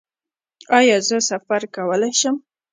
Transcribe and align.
ایا 0.77 0.97
زه 1.07 1.17
سفر 1.29 1.61
کولی 1.75 2.11
شم؟ 2.19 2.35